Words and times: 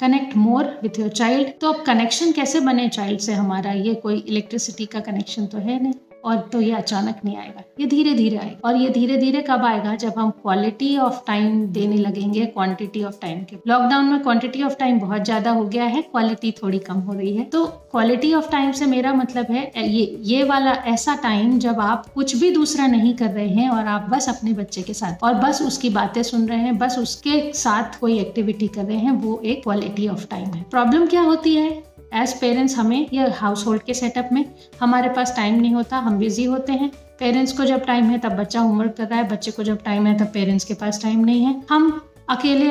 Connect 0.00 0.36
more 0.36 0.64
with 0.82 0.98
your 1.00 1.08
child 1.08 1.48
तो 1.60 1.72
अब 1.72 1.84
connection 1.84 2.32
कैसे 2.32 2.60
बने 2.60 2.88
चाइल्ड 2.88 3.20
से 3.20 3.32
हमारा? 3.32 3.72
ये 3.72 3.94
कोई 3.94 4.18
इलेक्ट्रिसिटी 4.18 4.86
का 4.86 5.00
कनेक्शन 5.00 5.46
तो 5.46 5.58
है 5.58 5.82
नहीं। 5.82 5.92
और 6.24 6.36
तो 6.52 6.60
ये 6.60 6.72
अचानक 6.74 7.20
नहीं 7.24 7.36
आएगा। 7.36 7.62
ये 7.80 7.86
धीरे 7.86 8.14
धीरे 8.14 8.36
आएगा 8.36 8.68
और 8.68 8.76
ये 8.76 8.88
धीरे 8.90 9.16
धीरे 9.16 9.40
कब 9.42 9.64
आएगा? 9.64 9.94
जब 9.96 10.18
हम 10.18 10.30
क्वालिटी 10.32 10.96
ऑफ़ 10.98 11.20
टाइम 11.26 11.66
देने 11.68 11.96
लगेंगे 11.96 12.44
क्वांटिटी 12.46 13.02
ऑफ़ 13.04 13.20
टाइम 13.22 13.42
के। 13.44 13.56
लॉकडाउन 13.68 14.04
में 14.04 14.22
क्वांटिटी 14.22 14.62
ऑफ़ 14.62 14.74
टाइम 14.74 15.00
बहुत 15.00 15.24
ज़्यादा 15.24 15.50
हो 15.50 15.64
गया 15.66 15.84
है 15.86 16.02
क्वालिटी 16.02 16.52
थोड़ी 16.62 16.78
कम 16.80 17.00
हो 17.00 17.12
रही 17.12 17.34
है। 17.36 17.44
तो 17.46 17.64
क्वालिटी 17.90 18.32
ऑफ़ 18.34 18.50
टाइम 18.50 18.72
से 18.72 18.86
मेरा 18.86 19.12
मतलब 19.14 19.50
है 19.50 19.88
ये 19.88 20.04
ये 20.24 20.42
वाला 20.44 20.72
ऐसा 20.88 21.14
टाइम 21.22 21.58
जब 21.58 21.80
आप 21.80 22.06
कुछ 22.14 22.36
भी 22.36 22.50
दूसरा 22.50 22.86
नहीं 22.86 23.14
कर 23.14 23.30
रहे 23.30 23.48
हैं 23.48 23.68
और 23.70 23.86
आप 23.86 24.08
बस 24.10 24.28
अपने 24.28 24.52
बच्चे 24.52 24.82
के 24.82 24.94
साथ 24.94 25.24
और 25.24 25.34
बस 25.36 25.62
उसकी 25.62 25.90
बातें 25.90 26.22
सुन 26.22 26.46
रहे 26.48 26.58
हैं, 26.58 26.76
बस 26.78 26.98
उसके 26.98 27.52
साथ 27.54 27.98
कोई 28.00 28.18
एक्टिविटी 28.18 28.68
कर 28.68 28.84
रहे 28.84 28.96
हैं, 28.96 29.10
वो 29.12 29.40
एक 29.44 29.62
क्वालिटी 29.62 30.08
ऑफ़ 30.08 30.26
टाइम 30.28 30.46
है। 30.46 30.62
प्रॉब्लम 30.70 31.06
क्या 31.06 31.22
होती 31.22 31.54
है? 31.56 31.82
एज 32.14 32.32
पेरेंट्स 32.40 32.76
हमें 32.76 33.06
या 33.14 33.28
हाउस 33.36 33.66
होल्ड 33.66 33.82
के 33.82 33.94
सेटअप 33.94 34.28
में 34.32 34.44
हमारे 34.80 35.08
पास 35.10 35.34
टाइम 35.36 35.60
नहीं 35.60 35.74
होता, 35.74 35.98
हम 35.98 36.18
बिज़ी 36.18 36.44
होते 36.44 36.72
हैं। 36.72 36.90
पेरेंट्स 37.18 37.52
को 37.52 37.64
जब 37.64 37.84
टाइम 37.86 38.04
है 38.04 38.18
तब 38.18 38.36
बच्चा 38.36 38.60
होमवर्क 38.60 38.94
कर 38.96 39.06
रहा 39.06 39.18
है, 39.18 39.28
बच्चे 39.28 39.50
को 39.50 39.62
जब 39.62 39.82
टाइम 39.84 40.06
है 40.06 40.18
तब 40.18 40.30
पेरेंट्स 40.34 40.64
के 40.64 40.74
पास 40.74 41.02
टाइम 41.02 41.24
नहीं 41.24 41.44
है। 41.44 41.62
हम 41.70 42.00
अकेले 42.30 42.68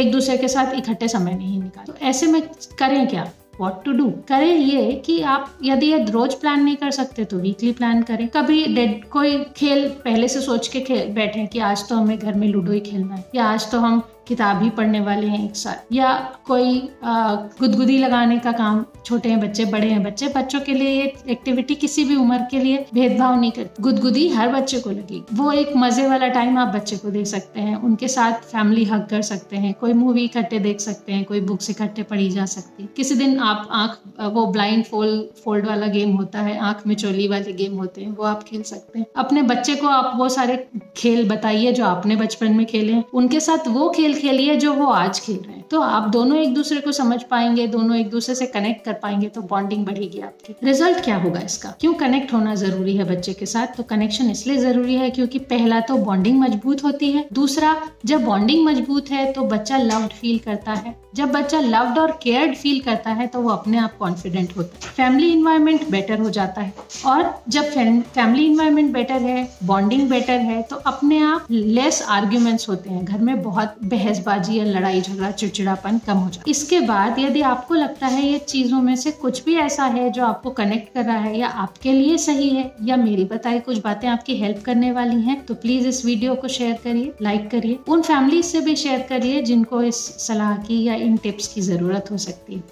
एक 0.00 0.10
दूसरे 0.12 0.36
के 0.36 0.48
साथ 0.48 0.74
इकट्ठे 0.74 1.08
समय 1.08 1.34
नहीं 1.34 1.60
निकाल 1.62 1.84
तो 1.84 1.94
ऐसे 2.02 2.26
में 2.26 2.40
करें 2.78 3.06
क्या? 3.08 3.30
वॉट 3.60 3.84
टू 3.84 3.92
डू 3.92 4.08
करें 4.28 4.54
ये 4.54 4.92
कि 5.06 5.20
आप 5.24 5.58
यदि 5.64 5.86
ये 5.86 5.98
रोज 6.06 6.34
प्लान 6.34 6.62
नहीं 6.64 6.76
कर 6.76 6.90
सकते 6.90 7.24
तो 7.24 7.38
वीकली 7.38 7.70
प्लान 7.72 8.02
करें। 8.02 8.26
कभी 8.28 8.64
डेड 8.74 9.04
कोई 9.10 9.38
खेल 9.56 9.88
पहले 10.04 10.28
से 10.28 10.40
सोच 10.40 10.68
के 10.68 10.98
बैठे 11.14 11.46
कि 11.46 11.58
आज 11.60 11.88
तो 11.88 11.96
हमें 11.96 12.18
घर 12.18 12.34
में 12.34 12.46
लूडो 12.48 12.72
ही 12.72 12.80
खेलना 12.80 13.14
है, 13.14 13.24
या 13.34 13.44
आज 13.44 13.70
तो 13.70 13.78
हम 13.80 14.02
किताब 14.28 14.62
ही 14.62 14.70
पढ़ने 14.70 15.00
वाले 15.00 15.26
हैं 15.26 15.44
एक 15.44 15.56
साथ। 15.56 15.92
या 15.92 16.12
कोई 16.46 16.80
गुदगुदी 17.04 17.98
लगाने 17.98 18.38
का 18.38 18.52
काम, 18.52 18.84
छोटे 19.04 19.28
हैं 19.28 19.40
बच्चे, 19.40 19.64
बड़े 19.64 19.88
हैं 19.88 20.02
बच्चे, 20.02 20.28
बच्चों 20.28 20.60
के 20.60 20.72
लिए 20.72 20.90
ये 20.90 21.12
एक्टिविटी 21.30 21.74
किसी 21.74 22.04
भी 22.04 22.16
उम्र 22.16 22.38
के 22.50 22.58
लिए 22.58 22.84
भेदभाव 22.94 23.38
नहीं 23.40 23.50
करती। 23.50 23.82
गुदगुदी 23.82 24.28
हर 24.28 24.48
बच्चे 24.48 24.80
को 24.80 24.90
लगेगी। 24.90 25.22
वो 25.32 25.52
एक 25.52 25.70
मज़े 25.76 26.06
वाला 26.08 26.28
टाइम 26.28 26.58
आप 26.58 26.74
बच्चे 26.74 26.96
को 26.96 27.10
दे 27.10 27.24
सकते 27.24 27.60
हैं, 27.60 27.76
उनके 27.76 28.08
साथ 28.08 28.32
फैमिली 28.46 28.84
हक 28.84 29.06
कर 29.10 29.22
सकते 29.22 29.56
हैं, 29.56 29.72
कोई 29.74 29.92
मूवी 29.92 30.24
इकट्ठे 30.24 30.58
देख 30.58 30.80
सकते 30.80 31.12
हैं, 31.12 31.24
कोई 31.24 31.40
बुक्स 31.42 31.70
इकट्ठे 31.70 32.02
पढ़ी 32.02 32.28
जा 32.30 32.44
सकती 32.46 32.82
है। 32.82 32.88
किसी 32.96 33.14
दिन 33.14 33.38
आप 33.40 33.68
आँख, 33.72 33.98
वो 34.32 34.46
ब्लाइंड 34.46 34.84
फोल्ड 34.84 35.22
फोल्ड 35.44 35.66
वाला 35.66 35.86
गेम 35.88 36.16
होता 36.16 36.40
है, 36.40 36.58
आँख 36.60 36.86
में 36.86 36.94
चोली 36.94 37.28
वाले 37.28 37.52
गेम 37.52 37.76
होते 37.76 38.00
हैं, 38.00 38.10
वो 38.10 38.24
आप 38.24 38.42
खेल 38.42 38.62
सकते 38.64 38.98
हैं। 38.98 39.06
अपने 39.16 39.42
बच्चे 39.44 39.74
को 39.76 39.86
आप 39.88 40.12
वो 40.16 40.28
सारे 40.28 40.56
खेल 40.96 41.28
बताइए 41.28 41.72
जो 41.72 41.84
आपने 41.84 42.16
बचपन 42.16 42.52
में 42.52 42.66
खेले 42.66 42.92
हैं। 42.92 43.04
उनके 43.14 43.40
साथ 43.40 43.68
वो 43.68 43.88
खेल 43.90 44.14
खेलिए 44.16 44.56
जो 44.56 44.72
वो 44.74 44.86
आज 44.86 45.20
खेल 45.20 45.38
रहे 45.38 45.55
हैं। 45.55 45.55
तो 45.70 45.80
आप 45.80 46.08
दोनों 46.10 46.36
एक 46.38 46.54
दूसरे 46.54 46.80
को 46.80 46.92
समझ 46.92 47.22
पाएँगे, 47.22 47.66
दोनों 47.66 47.96
एक 47.96 48.10
दूसरे 48.10 48.34
से 48.34 48.46
कनेक्ट 48.46 48.84
कर 48.84 48.92
पाएँगे 48.92 49.28
तो 49.28 49.40
बॉन्डिंग 49.44 49.84
बढ़ेगी 49.86 50.20
आपकी। 50.20 50.54
रिज़ल्ट 50.64 51.04
क्या 51.04 51.16
होगा 51.16 51.40
इसका? 51.40 51.74
क्यों 51.80 51.92
कनेक्ट 51.94 52.32
होना 52.32 52.54
ज़रूरी 52.54 52.96
है 52.96 53.04
बच्चे 53.04 53.32
के 53.32 53.46
साथ? 53.46 53.76
तो 53.76 53.82
कनेक्शन 53.84 54.30
इसलिए 54.30 54.56
ज़रूरी 54.56 54.94
है 54.94 55.10
क्योंकि 55.10 55.38
पहला 55.46 55.80
तो 55.80 55.96
बॉन्डिंग 55.98 56.38
मज़बूत 56.40 56.84
होती 56.84 57.10
है, 57.12 57.26
दूसरा 57.32 57.74
जब 58.06 58.24
बॉन्डिंग 58.24 58.64
मज़बूत 58.66 59.10
है 59.10 59.32
तो 59.32 59.42
बच्चा 59.46 59.76
लव्ड 59.78 60.12
फील 60.12 60.38
करता 60.38 60.72
है। 60.74 60.94
जब 61.14 61.30
बच्चा 61.32 61.60
लव्ड 61.60 61.98
और 61.98 62.10
केयर्ड 62.22 62.54
फील 62.54 62.80
करता 62.80 63.10
है 63.10 63.26
तो 63.26 63.40
वो 63.40 63.50
अपने 63.50 63.78
आप 63.78 63.96
कॉन्फिडेंट 63.98 64.56
होता 64.56 64.76
है। 64.76 64.92
फैमिली 64.94 65.30
इन्वायरमेंट 65.32 65.88
बेटर 65.90 66.18
हो 66.18 66.30
जाता 66.30 66.60
है। 66.60 66.72
और 67.06 67.34
जब 67.48 67.64
फैमिली 67.64 68.44
इन्वायरमेंट 68.46 68.92
बेटर 68.92 69.22
है 69.22 69.48
बॉन्डिंग 69.64 70.08
बेटर 70.10 70.40
है 70.40 70.60
तो 70.62 70.76
अपने 70.86 71.18
आप 71.22 71.46
लेस 71.50 72.02
आर्ग्यूमेंट्स 72.10 72.68
होते 72.68 72.90
हैं। 72.90 73.04
घर 73.04 73.20
में 73.20 73.42
बहुत 73.42 73.76
बहसबाजी 73.84 74.58
या 74.58 74.64
लड़ाई 74.66 75.00
झगड़ा 75.00 75.30
चिड़चिड़ापन 75.56 75.98
कम 76.06 76.18
हो 76.18 76.28
है। 76.28 76.42
इसके 76.48 76.80
बाद 76.82 77.18
यदि 77.18 77.40
आपको 77.44 77.74
लगता 77.74 78.06
है 78.06 78.26
ये 78.26 78.38
चीज़ों 78.38 78.80
में 78.82 78.94
से 78.96 79.10
कुछ 79.12 79.44
भी 79.44 79.54
ऐसा 79.58 79.84
है 79.86 80.10
जो 80.10 80.24
आपको 80.24 80.50
कनेक्ट 80.52 80.92
कर 80.94 81.04
रहा 81.04 81.18
है 81.18 81.38
या 81.38 81.48
आपके 81.64 81.92
लिए 81.92 82.16
सही 82.18 82.48
है 82.50 82.70
या 82.84 82.96
मेरी 82.96 83.24
बताई 83.24 83.60
कुछ 83.60 83.78
बातें 83.78 84.08
आपकी 84.08 84.36
हेल्प 84.36 84.62
करने 84.64 84.92
वाली 84.92 85.20
हैं 85.22 85.44
तो 85.46 85.54
प्लीज़ 85.56 85.86
इस 85.88 86.04
वीडियो 86.06 86.34
को 86.34 86.48
शेयर 86.48 86.76
करिए 86.84 87.12
लाइक 87.22 87.50
करिए। 87.50 87.78
उन 87.88 88.02
फैमिली 88.02 88.42
से 88.42 88.60
भी 88.60 88.76
शेयर 88.76 89.06
करिए 89.08 89.42
जिनको 89.42 89.82
इस 89.82 89.96
सलाह 90.26 90.56
की 90.58 90.82
या 90.84 90.94
इन 90.94 91.16
टिप्स 91.16 91.48
की 91.48 91.60
ज़रूरत 91.60 92.10
हो 92.10 92.16
सकती 92.18 92.54
है। 92.54 92.62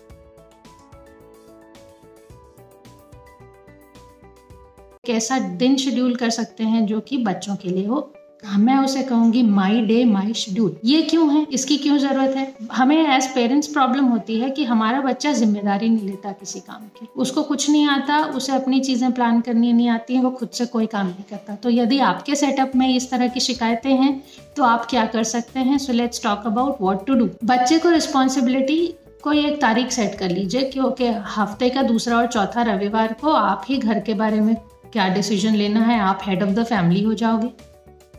कैसा 5.04 5.38
दिन 5.58 5.76
शेड्यूल 5.76 6.14
कर 6.16 6.30
सकते 6.30 6.64
हैं 6.64 6.84
जो 6.86 7.00
कि 7.00 7.16
बच्चों 7.16 7.56
के 7.56 7.68
लिए 7.68 7.86
हाँ, 7.86 8.13
मैं 8.44 8.76
उसे 8.78 9.02
कहूँगी 9.02 9.42
माई 9.42 9.80
डे 9.82 10.04
माई 10.04 10.32
शेड्यूल 10.34 10.76
ये 10.84 11.00
क्यों 11.02 11.28
है? 11.30 11.44
इसकी 11.52 11.76
क्यों 11.78 11.96
ज़रूरत 11.98 12.34
है? 12.36 12.54
हमें 12.72 12.96
एज 12.96 13.26
पेरेंट्स 13.34 13.66
प्रॉब्लम 13.68 14.04
होती 14.06 14.38
है 14.40 14.50
कि 14.50 14.64
हमारा 14.64 15.00
बच्चा 15.00 15.32
ज़िम्मेदारी 15.32 15.88
नहीं 15.88 16.08
लेता 16.08 16.32
किसी 16.32 16.60
काम 16.60 16.86
की। 16.88 17.06
उसको 17.16 17.42
कुछ 17.42 17.68
नहीं 17.70 17.86
आता, 17.88 18.18
उसे 18.26 18.52
अपनी 18.52 18.80
चीज़ें 18.80 19.10
प्लान 19.12 19.40
करनी 19.40 19.72
नहीं 19.72 19.88
आती 19.88 20.14
हैं, 20.14 20.22
वो 20.22 20.30
खुद 20.30 20.48
से 20.50 20.66
कोई 20.66 20.86
काम 20.86 21.06
नहीं 21.06 21.24
करता। 21.30 21.54
तो 21.54 21.70
यदि 21.70 21.98
आपके 22.00 22.34
सेटअप 22.36 22.72
में 22.76 22.88
इस 22.88 23.10
तरह 23.10 23.28
की 23.28 23.40
शिकायतें 23.40 23.92
हैं 23.92 24.22
तो 24.56 24.64
आप 24.64 24.86
क्या 24.90 25.04
कर 25.06 25.24
सकते 25.24 25.60
हैं? 25.60 25.78
So 25.78 25.92
let's 25.92 26.22
talk 26.22 26.46
about 26.46 26.76
what 26.80 27.06
to 27.06 27.14
do 27.14 27.28
बच्चे 27.44 27.78
को 27.78 27.90
रिस्पॉन्सिबिलिटी 27.90 28.94
कोई 29.22 29.44
एक 29.46 29.60
तारीख 29.60 29.90
सेट 29.92 30.18
कर 30.18 30.30
लीजिए, 30.30 30.62
क्योंकि 30.62 31.06
हफ़्ते 31.36 31.68
का 31.70 31.82
दूसरा 31.84 32.16
और 32.16 32.26
चौथा 32.28 32.62
रविवार 32.64 33.16
को 33.20 33.32
आप 33.32 33.64
ही 33.68 33.76
घर 33.78 34.00
के 34.00 34.14
बारे 34.14 34.40
में 34.40 34.56
क्या 34.92 35.08
डिसीज़न 35.14 35.54
लेना 35.56 35.80
है? 35.82 35.98
आप 36.00 36.20
हेड 36.26 36.42
ऑफ़ 36.42 36.50
द 36.50 36.64
फैमिली 36.64 37.02
हो 37.02 37.14
जाओगे। 37.14 37.50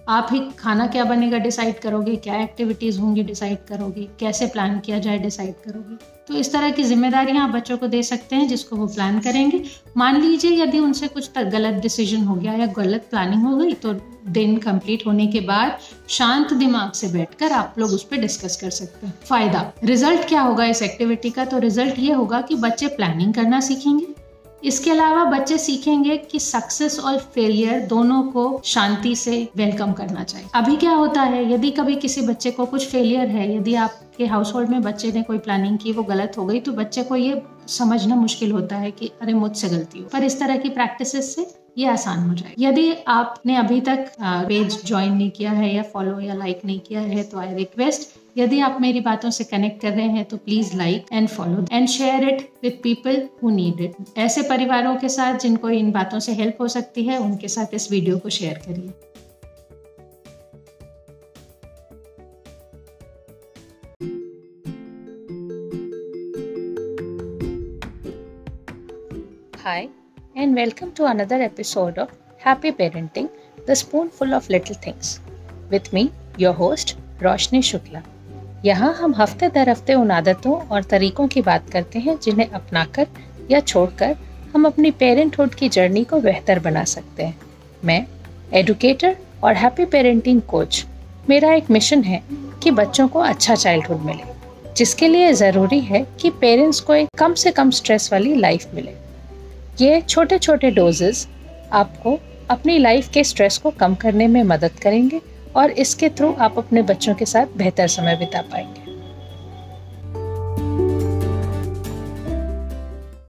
आप 0.07 0.27
ही 0.31 0.39
खाना 0.59 0.85
क्या 0.88 1.03
बनेगा 1.03 1.38
डिसाइड 1.38 1.79
करोगे, 1.79 2.16
क्या 2.16 2.35
एक्टिविटीज़ 2.35 2.99
होंगी 2.99 3.23
डिसाइड 3.23 3.57
करोगे, 3.67 4.07
कैसे 4.19 4.47
प्लान 4.47 4.79
किया 4.79 4.99
जाए 4.99 5.17
डिसाइड 5.19 5.53
करोगे। 5.66 5.95
तो 6.27 6.33
इस 6.33 6.51
तरह 6.53 6.69
की 6.71 6.83
जिम्मेदारियाँ 6.83 7.43
आप 7.43 7.53
बच्चों 7.53 7.77
को 7.77 7.88
दे 7.88 8.01
सकते 8.03 8.35
हैं, 8.35 8.47
जिसको 8.47 8.75
वो 8.75 8.88
प्लान 8.88 9.19
करेंगे। 9.19 9.61
मान 9.97 10.21
लीजिए 10.21 10.51
यदि 10.53 10.79
उनसे 10.79 11.07
कुछ 11.07 11.29
गलत 11.38 11.81
डिसीज़न 11.81 12.23
हो 12.23 12.35
गया 12.35 12.53
या 12.53 12.65
गलत 12.77 13.07
प्लानिंग 13.09 13.44
हो 13.44 13.55
गई 13.57 13.73
तो 13.75 13.94
दिन 14.29 14.57
कंप्लीट 14.57 15.05
होने 15.07 15.27
के 15.27 15.39
बाद 15.41 15.77
शांत 16.09 16.53
दिमाग 16.53 16.91
से 16.91 17.07
बैठकर 17.07 17.51
आप 17.51 17.75
लोग 17.77 17.91
उस 17.91 18.03
पर 18.03 18.17
डिस्कस 18.17 18.55
कर 18.55 18.69
सकते 18.71 19.07
हैं। 19.07 19.13
फ़ायदा 19.25 19.71
रिज़ल्ट 19.83 20.27
क्या 20.29 20.41
होगा 20.41 20.65
इस 20.65 20.81
एक्टिविटी 20.81 21.29
का? 21.29 21.45
तो 21.45 21.57
रिज़ल्ट 21.59 21.99
ये 21.99 22.13
होगा 22.13 22.41
कि 22.41 22.55
बच्चे 22.57 22.88
प्लानिंग 22.88 23.33
करना 23.33 23.59
सीखेंगे। 23.61 24.07
इसके 24.65 24.91
अलावा 24.91 25.25
बच्चे 25.25 25.57
सीखेंगे 25.57 26.17
कि 26.17 26.39
सक्सेस 26.39 26.99
और 26.99 27.17
फेलियर 27.17 27.81
दोनों 27.81 28.23
को 28.23 28.61
शांति 28.65 29.15
से 29.15 29.49
वेलकम 29.55 29.91
करना 29.91 30.23
चाहिए। 30.23 30.47
अभी 30.55 30.75
क्या 30.75 30.91
होता 30.91 31.21
है, 31.21 31.53
यदि 31.53 31.71
कभी 31.71 31.95
किसी 31.95 32.21
बच्चे 32.21 32.51
को 32.51 32.65
कुछ 32.65 32.87
फेलियर 32.87 33.27
है, 33.27 33.57
यदि 33.57 33.75
आपके 33.75 34.25
हाउस 34.25 34.53
होल्ड 34.53 34.69
में 34.69 34.81
बच्चे 34.81 35.11
ने 35.11 35.21
कोई 35.21 35.37
प्लानिंग 35.37 35.77
की, 35.77 35.91
वो 35.91 36.03
गलत 36.03 36.33
हो 36.37 36.45
गई 36.45 36.59
तो 36.59 36.71
बच्चे 36.71 37.03
को 37.03 37.15
ये 37.15 37.41
समझना 37.67 38.15
मुश्किल 38.15 38.51
होता 38.51 38.75
है 38.75 38.91
कि, 38.91 39.11
अरे, 39.21 39.33
मुझसे 39.33 39.69
गलती 39.69 39.99
हो। 39.99 40.05
पर 40.13 40.23
इस 40.23 40.39
तरह 40.39 40.57
की 40.57 40.69
प्रैक्टिस 40.69 41.35
से 41.35 41.55
ये 41.77 41.87
आसान 41.87 42.29
हो 42.29 42.35
जाए। 42.35 42.53
यदि 42.59 42.95
आपने 43.07 43.55
अभी 43.55 43.81
तक 43.81 44.11
पेज 44.21 44.85
ज्वाइन 44.85 45.13
नहीं 45.13 45.31
किया 45.31 45.51
है 45.51 45.75
या 45.75 45.83
फॉलो 45.83 46.19
या 46.19 46.33
लाइक 46.33 46.61
नहीं 46.65 46.79
किया 46.79 47.01
है 47.01 47.23
तो 47.23 47.39
आई 47.39 47.55
रिक्वेस्ट 47.55 48.25
यदि 48.35 48.59
आप 48.59 48.78
मेरी 48.81 49.00
बातों 49.01 49.29
से 49.31 49.44
कनेक्ट 49.44 49.81
कर 49.81 49.91
रहे 49.94 50.07
हैं 50.09 50.23
तो 50.25 50.38
please 50.38 50.75
like 50.78 51.06
and 51.13 51.28
follow 51.29 51.66
and 51.72 51.88
share 51.88 52.28
it 52.29 52.41
with 52.63 52.79
people 52.84 53.22
who 53.44 53.50
need 53.50 53.81
it 53.81 54.18
ऐसे 54.18 54.41
परिवारों 54.50 54.96
के 54.96 55.09
साथ 55.09 55.40
जिनको 55.40 55.69
इन 55.69 55.91
बातों 55.91 56.19
से 56.19 56.34
हेल्प 56.34 56.62
हो 56.62 56.68
सकती 56.68 57.03
है 57.03 57.18
उनके 57.18 57.47
साथ 57.47 57.74
इस 57.74 57.91
वीडियो 57.91 58.18
को 58.19 58.29
शेयर 58.29 58.62
करिए 58.68 58.94
Hi, 69.66 69.90
and 70.35 70.56
welcome 70.56 70.91
to 70.91 71.06
another 71.06 71.41
episode 71.41 71.97
of 71.97 72.12
Happy 72.40 72.72
Parenting 72.72 73.29
The 73.68 73.75
Spoonful 73.75 74.35
of 74.35 74.50
Little 74.50 74.75
Things. 74.78 75.19
With 75.72 75.91
me, 75.91 76.12
your 76.38 76.53
host, 76.53 76.97
Roshni 77.19 77.63
Shukla. 77.63 78.03
यहाँ 78.65 78.93
हम 78.93 79.13
हफ़्ते 79.15 79.47
दर 79.47 79.69
हफ़्ते 79.69 79.93
उन 79.93 80.11
आदतों 80.11 80.53
और 80.67 80.83
तरीकों 80.83 81.27
की 81.27 81.41
बात 81.41 81.69
करते 81.69 82.00
हैं, 82.00 82.17
जिन्हें 82.19 82.50
अपनाकर 82.50 83.07
या 83.51 83.59
छोड़कर 83.62 84.15
हम 84.53 84.65
अपनी 84.65 84.91
पेरेंटहुड 84.91 85.53
की 85.56 85.69
जर्नी 85.69 86.03
को 86.03 86.19
बेहतर 86.19 86.59
बना 86.59 86.83
सकते 86.83 87.23
हैं। 87.23 87.38
मैं 87.85 88.06
एडुकेटर 88.53 89.15
और 89.44 89.53
हैप्पी 89.56 89.85
पेरेंटिंग 89.85 90.41
कोच 90.41 90.85
मेरा 91.29 91.53
एक 91.53 91.69
मिशन 91.71 92.03
है 92.03 92.21
कि 92.63 92.71
बच्चों 92.71 93.07
को 93.07 93.19
अच्छा 93.21 93.56
चाइल्डहुड 93.56 94.01
मिले, 94.01 94.23
जिसके 94.77 95.07
लिए 95.07 95.31
ज़रूरी 95.33 95.79
है 95.81 96.06
कि 96.21 96.29
पेरेंट्स 96.41 96.79
को 96.79 96.94
एक 96.95 97.09
कम 97.18 97.33
से 97.33 97.51
कम 97.51 97.71
स्ट्रेस 97.71 98.09
वाली 98.13 98.35
लाइफ 98.35 98.73
मिले। 98.75 98.95
ये 99.81 100.01
छोटे 100.01 100.38
छोटे 100.39 100.71
डोजेस 100.71 101.27
आपको 101.73 102.18
अपनी 102.50 102.77
लाइफ 102.77 103.09
के 103.09 103.23
स्ट्रेस 103.23 103.57
को 103.57 103.71
कम 103.71 103.95
करने 103.95 104.27
में 104.27 104.44
मदद 104.45 104.79
करेंगे 104.81 105.21
और 105.56 105.72
इसके 105.72 106.10
थ्रू 106.10 106.34
आप 106.40 106.57
अपने 106.57 106.81
बच्चों 106.81 107.16
के 107.16 107.25
साथ 107.25 107.57
बेहतर 107.57 107.88
समय 107.88 108.16
बिता 108.16 108.42
पाएँगे। 108.42 108.84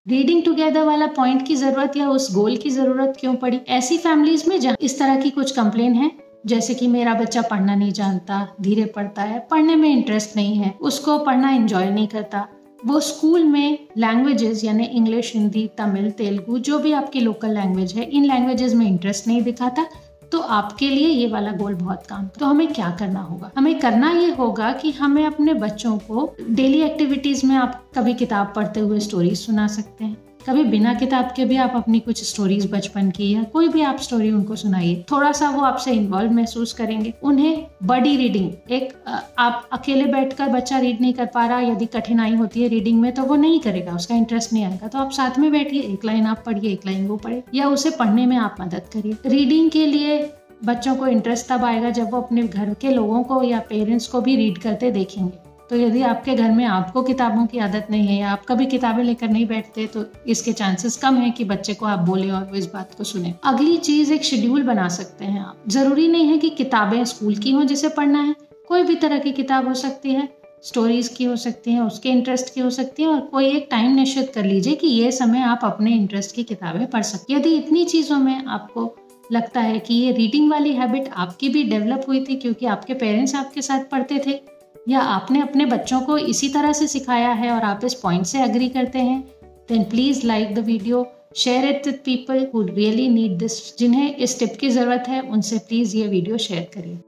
रीडिंग 0.08 0.42
टुगेदर 0.44 0.82
वाला 0.82 1.06
पॉइंट 1.06 1.46
की 1.46 1.56
ज़रूरत 1.56 1.96
या 1.96 2.08
उस 2.08 2.34
गोल 2.34 2.56
की 2.56 2.70
ज़रूरत 2.70 3.16
क्यों 3.20 3.34
पड़ी? 3.34 3.60
ऐसी 3.68 3.98
फैमिलीज़ 3.98 4.48
में 4.48 4.60
जहाँ 4.60 4.76
इस 4.80 4.98
तरह 4.98 5.20
की 5.20 5.30
कुछ 5.30 5.50
कंप्लेन 5.50 5.94
है, 5.94 6.10
जैसे 6.46 6.74
कि 6.74 6.86
मेरा 6.86 7.14
बच्चा 7.14 7.42
पढ़ना 7.42 7.74
नहीं 7.74 7.92
जानता, 7.92 8.48
धीरे 8.60 8.84
पढ़ता 8.84 9.22
है, 9.22 9.38
पढ़ने 9.50 9.76
में 9.76 9.88
इंटरेस्ट 9.88 10.36
नहीं 10.36 10.56
है, 10.56 10.74
उसको 10.80 11.18
पढ़ना 11.18 11.50
एंजॉय 11.50 11.90
नहीं 11.90 12.06
करता। 12.06 12.46
वो 12.86 13.00
स्कूल 13.00 13.44
में 13.44 13.78
लैंग्वेजेस 13.98 14.64
यानी 14.64 14.84
इंग्लिश 14.84 15.32
हिंदी 15.34 15.66
तमिल 15.78 16.10
तेलुगु 16.10 16.58
जो 16.58 16.78
भी 16.78 16.92
आपकी 16.92 17.20
लोकल 17.20 17.54
लैंग्वेज 17.54 17.92
है, 17.92 18.04
इन 18.04 18.24
लैंग्वेजेस 18.24 18.74
में 18.74 18.86
इंटरेस्ट 18.86 19.26
नहीं 19.26 19.42
दिखाता। 19.42 19.86
तो 20.32 20.40
आपके 20.40 20.88
लिए 20.88 21.08
ये 21.08 21.26
वाला 21.28 21.52
गोल 21.52 21.74
बहुत 21.74 22.06
काम। 22.06 22.26
तो 22.26 22.46
हमें 22.46 22.72
क्या 22.72 22.90
करना 22.90 23.20
होगा? 23.20 23.50
हमें 23.56 23.78
करना 23.78 24.10
ये 24.10 24.30
होगा 24.30 24.72
कि 24.72 24.90
हमें 24.90 25.26
अपने 25.26 25.54
बच्चों 25.54 25.98
को 25.98 26.34
डेली 26.50 26.80
एक्टिविटीज़ 26.82 27.46
में 27.46 27.56
आप 27.56 27.82
कभी 27.94 28.14
किताब 28.14 28.52
पढ़ते 28.56 28.80
हुए 28.80 29.00
स्टोरी 29.00 29.34
सुना 29.36 29.66
सकते 29.66 30.04
हैं। 30.04 30.25
कभी 30.46 30.62
बिना 30.64 30.92
किताब 30.94 31.32
के 31.36 31.44
भी 31.44 31.56
आप 31.56 31.72
अपनी 31.76 31.98
कुछ 32.00 32.22
स्टोरीज 32.24 32.70
बचपन 32.72 33.10
की 33.10 33.30
या 33.30 33.42
कोई 33.52 33.68
भी 33.68 33.80
आप 33.82 33.98
स्टोरी 34.00 34.30
उनको 34.30 34.56
सुनाइए। 34.56 35.04
थोड़ा 35.10 35.30
सा 35.32 35.48
वो 35.50 35.62
आपसे 35.62 35.92
इन्वॉल्व 35.92 36.32
महसूस 36.32 36.72
करेंगे। 36.72 37.12
उन्हें 37.22 37.66
बड़ी 37.84 38.16
रीडिंग 38.16 38.72
एक 38.72 38.92
आप 39.38 39.68
अकेले 39.72 40.04
बैठकर 40.04 40.48
बच्चा 40.48 40.78
रीड 40.78 41.00
नहीं 41.00 41.12
कर 41.12 41.26
पा 41.26 41.46
रहा, 41.46 41.60
यदि 41.60 41.86
कठिनाई 41.86 42.34
होती 42.34 42.62
है 42.62 42.68
रीडिंग 42.68 43.00
में 43.00 43.12
तो 43.14 43.22
वो 43.22 43.36
नहीं 43.36 43.58
करेगा, 43.60 43.94
उसका 43.94 44.14
इंटरेस्ट 44.14 44.52
नहीं 44.52 44.64
आएगा। 44.64 44.88
तो 44.88 44.98
आप 44.98 45.10
साथ 45.10 45.38
में 45.38 45.50
बैठिए, 45.52 45.80
एक 45.82 46.04
लाइन 46.04 46.26
आप 46.26 46.42
पढ़िए, 46.46 46.72
एक 46.72 46.86
लाइन 46.86 47.06
वो 47.06 47.16
पढ़े 47.16 47.42
या 47.54 47.68
उसे 47.68 47.90
पढ़ने 47.90 48.26
में 48.26 48.36
आप 48.36 48.56
मदद 48.60 48.88
करिए। 48.92 49.16
रीडिंग 49.26 49.70
के 49.70 49.86
लिए 49.86 50.18
बच्चों 50.64 50.94
को 50.96 51.06
इंटरेस्ट 51.06 51.48
तब 51.48 51.64
आएगा 51.64 51.90
जब 51.90 52.10
वो 52.12 52.20
अपने 52.20 52.42
घर 52.42 52.72
के 52.74 52.90
लोगों 52.90 53.22
को 53.22 53.42
या 53.42 53.58
पेरेंट्स 53.68 54.06
को 54.06 54.20
भी 54.20 54.36
रीड 54.36 54.58
करते 54.58 54.90
देखेंगे। 54.90 55.45
तो 55.70 55.76
यदि 55.76 56.02
आपके 56.02 56.34
घर 56.34 56.50
में 56.50 56.64
आपको 56.64 57.02
किताबों 57.02 57.46
की 57.46 57.58
आदत 57.58 57.86
नहीं 57.90 58.06
है 58.08 58.22
आप 58.22 58.44
कभी 58.48 58.66
किताबें 58.66 59.02
लेकर 59.04 59.28
नहीं 59.28 59.46
बैठते 59.46 59.86
तो 59.86 60.04
इसके 60.26 60.52
चांसेस 60.52 60.96
कम 60.96 61.16
है 61.16 61.30
कि 61.30 61.44
बच्चे 61.44 61.74
को 61.74 61.86
आप 61.86 61.98
बोले 61.98 62.30
और 62.30 62.44
वो 62.44 62.56
इस 62.56 62.66
बात 62.66 62.94
को 62.98 63.04
सुने। 63.04 63.34
अगली 63.44 63.76
चीज़, 63.76 64.12
एक 64.12 64.24
शेड्यूल 64.24 64.62
बना 64.62 64.88
सकते 64.88 65.24
हैं 65.24 65.40
आप। 65.40 65.62
ज़रूरी 65.68 66.08
नहीं 66.08 66.26
है 66.26 66.38
कि 66.38 66.50
किताबें 66.50 67.04
स्कूल 67.04 67.36
की 67.36 67.52
हो 67.52 67.64
जिसे 67.64 67.88
पढ़ना 67.88 68.22
है। 68.22 68.34
कोई 68.68 68.82
भी 68.82 68.94
तरह 68.94 69.18
की 69.18 69.32
किताब 69.32 69.68
हो 69.68 69.74
सकती 69.74 70.10
है 70.10 70.28
स्टोरीज 70.64 71.08
की 71.08 71.24
हो 71.24 71.36
सकती 71.36 71.72
है, 71.72 71.80
उसके 71.80 72.08
इंटरेस्ट 72.08 72.54
की 72.54 72.60
हो 72.60 72.70
सकती 72.70 73.02
है 73.02 73.08
और 73.08 73.20
कोई 73.20 73.46
एक 73.46 73.68
टाइम 73.70 73.94
निश्चित 73.94 74.32
कर 74.34 74.44
लीजिए 74.44 74.74
कि 74.74 74.86
ये 74.86 75.10
समय 75.12 75.40
आप 75.40 75.60
अपने 75.64 75.90
इंटरेस्ट 75.90 76.34
की 76.34 76.42
किताबें 76.42 76.86
पढ़ 76.86 77.02
सकते 77.02 77.34
यदि 77.34 77.54
इतनी 77.56 77.84
चीज़ों 77.84 78.18
में 78.18 78.44
आपको 78.46 78.94
लगता 79.32 79.60
है 79.60 79.78
कि 79.78 79.94
ये 79.94 80.12
रीडिंग 80.12 80.50
वाली 80.50 80.72
हैबिट 80.72 81.08
आपकी 81.16 81.48
भी 81.48 81.62
डेवलप 81.62 82.04
हुई 82.08 82.24
थी 82.24 82.36
क्योंकि 82.36 82.66
आपके 82.66 82.94
पेरेंट्स 82.94 83.34
आपके 83.34 83.62
साथ 83.62 83.84
पढ़ते 83.84 84.22
थे 84.26 84.55
या 84.86 85.00
आपने 85.00 85.40
अपने 85.42 85.64
बच्चों 85.66 86.00
को 86.00 86.18
इसी 86.18 86.48
तरह 86.48 86.72
से 86.72 86.86
सिखाया 86.88 87.30
है 87.32 87.50
और 87.50 87.62
आप 87.64 87.84
इस 87.84 87.94
पॉइंट 87.94 88.26
से 88.26 88.42
अग्री 88.42 88.68
करते 88.68 88.98
हैं 89.00 89.20
then 89.68 89.84
please 89.84 90.26
like 90.26 90.54
the 90.54 90.64
video 90.66 91.06
share 91.36 91.64
it 91.68 91.86
with 91.86 91.98
people 92.04 92.46
who 92.54 92.62
really 92.64 93.08
need 93.08 93.36
this 93.38 93.76
जिन्हें 93.78 94.14
इस 94.16 94.38
टिप 94.38 94.56
की 94.60 94.68
ज़रूरत 94.70 95.04
है, 95.08 95.20
उनसे 95.22 95.58
प्लीज़ 95.58 95.96
ये 95.96 96.06
वीडियो 96.08 96.38
शेयर 96.38 96.70
करिए। 96.74 96.98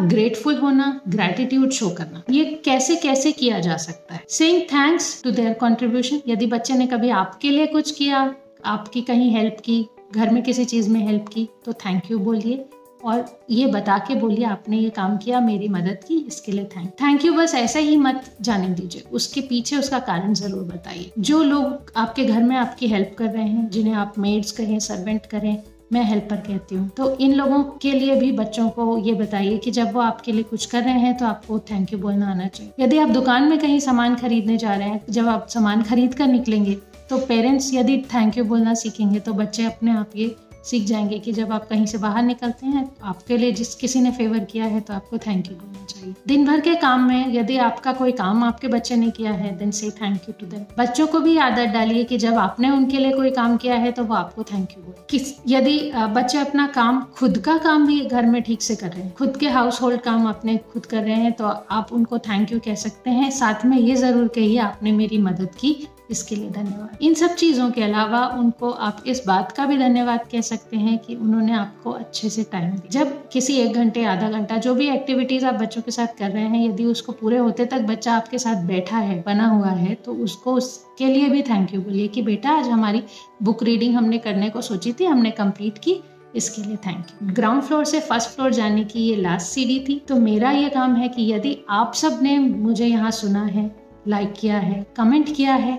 ग्रेटफुल 0.00 0.56
होना 0.56 1.00
ग्रेटिट्यूड 1.08 1.70
शो 1.70 1.88
करना, 1.90 2.22
ये 2.30 2.44
कैसे 2.64 2.96
कैसे 2.96 3.32
किया 3.32 3.58
जा 3.60 3.76
सकता 3.78 4.14
है? 4.14 4.24
Saying 4.28 4.60
thanks 4.72 5.22
to 5.22 5.30
their 5.30 5.52
contribution 5.60 6.20
यदि 6.28 6.46
बच्चे 6.46 6.74
ने 6.74 6.86
कभी 6.86 7.10
आपके 7.12 7.50
लिए 7.50 7.66
कुछ 7.66 7.90
किया, 7.90 8.34
आपकी 8.66 9.00
कहीं 9.02 9.30
हेल्प 9.34 9.56
की 9.64 9.86
घर 10.14 10.30
में 10.30 10.42
किसी 10.42 10.64
चीज़ 10.64 10.90
में 10.90 11.00
हेल्प 11.00 11.28
की 11.28 11.48
तो 11.64 11.72
थैंक 11.74 12.10
यू 12.10 12.18
बोलिए। 12.18 12.64
और 13.04 13.24
ये 13.50 13.66
बता 13.66 13.96
के 13.98 14.14
बोलिए, 14.14 14.44
आपने 14.44 14.78
ये 14.78 14.88
काम 14.90 15.16
किया, 15.16 15.40
मेरी 15.40 15.68
मदद 15.68 16.00
की, 16.08 16.16
इसके 16.18 16.52
लिए 16.52 16.64
थैंक 16.66 16.90
थैंक 16.92 17.24
यू 17.24 17.32
बस 17.34 17.54
ऐसा 17.54 17.78
ही 17.78 17.96
मत 17.96 18.24
जाने 18.40 18.68
दीजिए। 18.70 19.02
उसके 19.12 19.40
पीछे 19.40 19.76
उसका 19.76 19.98
कारण 20.00 20.34
ज़रूर 20.34 20.64
बताइए। 20.64 21.10
जो 21.18 21.42
लोग 21.42 21.92
आपके 21.96 22.24
घर 22.24 22.42
में 22.42 22.56
आपकी 22.56 22.88
हेल्प 22.88 23.14
कर 23.18 23.30
रहे 23.30 23.44
हैं, 23.44 23.68
जिन्हें 23.70 23.94
आप 23.94 24.18
मेड्स 24.18 24.50
कहें 24.50 24.78
सर्वेंट 24.80 25.26
करें, 25.26 25.62
मैं 25.92 26.02
हेल्पर 26.04 26.36
कहती 26.36 26.74
हूँ। 26.74 26.88
तो 26.88 27.14
इन 27.16 27.34
लोगों 27.34 27.62
के 27.82 27.92
लिए 27.92 28.14
भी 28.16 28.30
बच्चों 28.32 28.68
को 28.68 28.96
ये 28.98 29.12
बताइए 29.14 29.58
कि 29.58 29.70
जब 29.70 29.92
वो 29.94 30.00
आपके 30.00 30.32
लिए 30.32 30.42
कुछ 30.42 30.64
कर 30.66 30.82
रहे 30.82 30.98
हैं 31.00 31.16
तो 31.16 31.26
आपको 31.26 31.58
थैंक 31.60 31.92
यू 31.92 31.98
बोलना 31.98 32.30
आना 32.30 32.46
चाहिए। 32.48 32.84
यदि 32.84 32.98
आप 32.98 33.08
दुकान 33.08 33.48
में 33.48 33.58
कहीं 33.58 33.78
सामान 33.80 34.16
खरीदने 34.16 34.56
जा 34.56 34.74
रहे 34.74 34.88
हैं, 34.88 35.00
जब 35.10 35.28
आप 35.28 35.46
सामान 35.48 35.82
खरीद 35.82 36.14
कर 36.14 36.26
निकलेंगे 36.26 36.74
तो 37.10 37.18
पेरेंट्स 37.18 37.72
यदि 37.74 37.98
थैंक 38.14 38.38
यू 38.38 38.44
बोलना 38.44 38.74
सीखेंगे 38.74 39.20
तो 39.20 39.32
बच्चे 39.34 39.64
अपने 39.64 39.90
आप 39.90 40.16
ये 40.16 40.34
सीख 40.64 40.84
जाएँगे 40.86 41.18
कि 41.18 41.32
जब 41.32 41.50
आप 41.52 41.66
कहीं 41.68 41.84
से 41.86 41.98
बाहर 41.98 42.22
निकलते 42.22 42.66
हैं 42.66 42.84
तो 42.86 43.06
आपके 43.06 43.36
लिए 43.36 43.52
जिस 43.52 43.74
किसी 43.74 44.00
ने 44.00 44.10
फेवर 44.10 44.38
किया 44.44 44.64
है 44.64 44.80
तो 44.80 44.94
आपको 44.94 45.18
थैंक 45.18 45.48
यू 45.48 45.54
बोलना 45.54 45.84
चाहिए। 45.84 46.14
दिन 46.28 46.46
भर 46.46 46.60
के 46.60 46.74
काम 46.74 47.06
में 47.08 47.34
यदि 47.34 47.56
आपका 47.58 47.92
कोई 47.92 48.12
काम 48.12 48.42
आपके 48.44 48.68
बच्चे 48.68 48.96
ने 48.96 49.10
किया 49.10 49.32
है 49.32 49.56
देन 49.58 49.70
से 49.70 49.90
थैंक 49.92 50.28
यू 50.28 50.34
टू 50.40 50.46
देम 50.46 50.64
बच्चों 50.78 51.06
को 51.06 51.20
भी 51.20 51.36
आदत 51.38 51.72
डालिए 51.74 52.04
कि 52.04 52.18
जब 52.18 52.38
आपने 52.38 52.70
उनके 52.70 52.98
लिए 52.98 53.12
कोई 53.12 53.30
काम 53.30 53.56
किया 53.56 53.74
है 53.76 53.92
तो 53.92 54.04
वो 54.04 54.14
आपको 54.14 54.42
थैंक 54.44 54.68
यू 54.72 54.82
बोले। 54.82 55.06
किस, 55.10 55.34
यदि 55.48 55.92
बच्चे 55.94 56.38
अपना 56.38 56.66
काम 56.74 57.02
खुद 57.16 57.38
का 57.38 57.58
काम 57.58 57.86
भी 57.86 58.00
घर 58.00 58.26
में 58.26 58.42
ठीक 58.42 58.62
से 58.62 58.76
कर 58.76 58.88
रहे 58.88 59.02
हैं, 59.02 59.14
खुद 59.14 59.36
के 59.36 59.48
हाउस 59.48 59.80
होल्ड 59.82 60.00
काम 60.00 60.28
अपने 60.28 60.56
खुद 60.72 60.86
कर 60.86 61.02
रहे 61.02 61.16
हैं 61.16 61.32
तो 61.32 61.44
आप 61.70 61.92
उनको 61.92 62.18
थैंक 62.20 62.52
यू 62.52 62.58
कह 62.60 62.74
सकते 62.76 63.10
हैं। 63.10 63.30
साथ 63.32 63.64
में 63.64 63.78
ये 63.78 63.94
ज़रूर 63.96 64.28
कहिए, 64.28 64.58
आपने 64.60 64.92
मेरी 64.92 65.18
मदद 65.20 65.54
की। 65.60 65.76
इसके 66.10 66.36
लिए 66.36 66.50
धन्यवाद। 66.50 66.98
इन 67.02 67.14
सब 67.14 67.34
चीज़ों 67.34 67.70
के 67.70 67.82
अलावा 67.82 68.26
उनको 68.38 68.70
आप 68.70 69.02
इस 69.06 69.22
बात 69.26 69.52
का 69.52 69.66
भी 69.66 69.76
धन्यवाद 69.78 70.26
कह 70.32 70.40
सकते 70.42 70.76
हैं 70.76 70.96
कि 70.98 71.14
उन्होंने 71.16 71.52
आपको 71.54 71.90
अच्छे 71.92 72.28
से 72.30 72.42
टाइम 72.52 72.70
दिया। 72.70 72.90
जब 72.92 73.28
किसी 73.28 73.56
एक 73.56 73.74
घंटे, 73.74 74.04
आधा 74.04 74.30
घंटा, 74.30 74.56
जो 74.56 74.74
भी 74.74 74.88
एक्टिविटीज़ 74.88 75.46
आप 75.46 75.54
बच्चों 75.54 75.82
के 75.82 75.90
साथ 75.90 76.18
कर 76.18 76.30
रहे 76.30 76.44
हैं, 76.44 76.64
यदि 76.64 76.84
उसको 76.86 77.12
पूरे 77.12 77.38
होते 77.38 77.64
तक 77.66 77.80
बच्चा 77.84 78.14
आपके 78.14 78.38
साथ 78.38 78.66
बैठा 78.66 78.98
है, 78.98 79.22
बना 79.22 79.48
हुआ 79.48 79.70
है 79.70 79.94
तो 79.96 80.12
उसको 80.24 80.54
उसके 80.54 81.06
लिए 81.06 81.28
भी 81.28 81.42
थैंक 81.44 81.74
यू 81.74 81.80
बोलिए 81.82 82.08
कि 82.08 82.22
बेटा 82.22 82.50
आज 82.50 82.68
हमारी 82.68 83.02
बुक 83.42 83.62
रीडिंग 83.62 83.94
हमने 83.96 84.18
करने 84.18 84.50
को 84.50 84.60
सोची 84.62 84.92
थी, 84.92 85.04
हमने 85.04 85.30
कंप्लीट 85.32 85.78
की, 85.78 86.00
इसके 86.34 86.62
लिए 86.62 86.76
थैंक 86.76 87.06
यू 87.12 87.32
ग्राउंड 87.32 87.62
फ्लोर 87.62 87.84
से 87.84 88.00
फ़र्स्ट 88.00 88.30
फ्लोर 88.30 88.52
जाने 88.52 88.84
की 88.84 89.00
ये 89.00 89.16
लास्ट 89.16 89.46
सीढ़ी 89.46 89.78
थी 89.88 89.98
तो 90.08 90.16
मेरा 90.16 90.50
ये 90.50 90.68
काम 90.70 90.94
है 90.96 91.08
कि 91.08 91.30
यदि 91.32 91.56
आप 91.70 91.94
सबने 91.94 92.38
मुझे 92.38 92.86
यहाँ 92.86 93.10
सुना 93.10 93.44
है 93.44 93.70
लाइक 94.08 94.34
किया 94.40 94.58
है 94.58 94.86
कमेंट 94.96 95.34
किया 95.36 95.54
है 95.54 95.76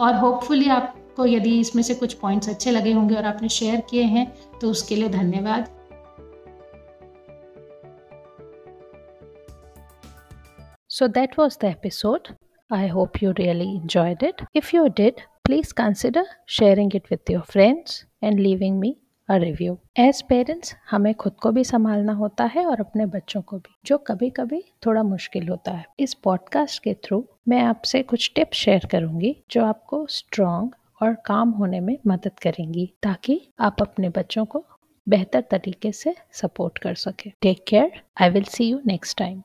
और 0.00 0.14
होपफुली 0.14 0.68
आपको 0.70 1.26
यदि 1.26 1.58
इसमें 1.60 1.82
से 1.82 1.94
कुछ 1.94 2.14
पॉइंट्स 2.14 2.48
अच्छे 2.48 2.70
लगे 2.70 2.92
होंगे 2.92 3.14
और 3.14 3.24
आपने 3.24 3.48
शेयर 3.48 3.80
किए 3.90 4.02
हैं 4.04 4.26
तो 4.60 4.70
उसके 4.70 4.96
लिए 4.96 5.08
धन्यवाद। 5.08 5.68
So 10.90 11.08
that 11.08 11.38
was 11.38 11.58
the 11.60 11.64
episode 11.64 12.28
I 12.70 12.88
hope 12.88 13.22
you 13.22 13.30
really 13.32 13.70
enjoyed 13.74 14.22
it 14.22 14.44
if 14.56 14.76
you 14.76 14.86
did 14.96 15.20
please 15.44 15.72
consider 15.74 16.26
sharing 16.48 16.96
it 16.96 17.10
with 17.10 17.30
your 17.30 17.42
friends 17.42 18.04
and 18.24 18.40
living 18.40 18.78
me 18.78 18.96
a 19.30 19.36
review 19.36 19.78
as 19.98 20.22
parents 20.22 20.74
हमें 20.90 21.14
खुद 21.14 21.32
को 21.32 21.50
भी 21.52 21.64
संभालना 21.64 22.12
होता 22.12 22.44
है 22.44 22.66
और 22.66 22.80
अपने 22.80 23.06
बच्चों 23.06 23.42
को 23.42 23.56
भी, 23.56 23.74
जो 23.86 23.98
कभी 23.98 24.30
कभी 24.30 24.62
थोड़ा 24.86 25.02
मुश्किल 25.02 25.48
होता 25.48 25.72
है। 25.72 25.84
इस 26.00 26.14
पॉडकास्ट 26.14 26.82
के 26.82 26.94
थ्रू 26.94 27.24
मैं 27.48 27.62
आपसे 27.62 28.02
कुछ 28.02 28.32
टिप्स 28.34 28.56
शेयर 28.56 28.86
करूँगी, 28.86 29.36
जो 29.50 29.64
आपको 29.64 30.06
स्ट्रॉन्ग 30.06 30.70
और 31.02 31.16
काम 31.26 31.50
होने 31.50 31.80
में 31.80 31.98
मदद 32.06 32.38
करेंगी, 32.42 32.92
ताकि 33.02 33.40
आप 33.60 33.76
अपने 33.80 34.08
बच्चों 34.08 34.44
को 34.44 34.64
बेहतर 35.08 35.40
तरीके 35.40 35.92
से 35.92 36.14
सपोर्ट 36.32 36.78
कर 36.78 36.94
सके। 36.94 37.30
Take 37.40 37.64
care 37.68 38.00
I 38.20 38.30
will 38.30 38.44
see 38.44 38.64
you 38.64 38.80
next 38.86 39.18
time 39.18 39.38